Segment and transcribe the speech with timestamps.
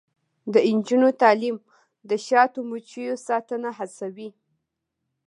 [0.53, 1.55] د نجونو تعلیم
[2.09, 4.29] د شاتو مچیو ساتنه هڅوي.